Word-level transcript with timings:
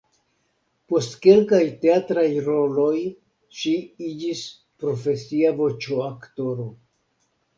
Post 0.91 1.11
kelkaj 1.25 1.59
teatraj 1.83 2.23
roloj 2.47 2.95
ŝi 3.59 3.73
iĝis 4.11 4.41
profesia 4.85 5.53
voĉoaktoro. 5.63 6.67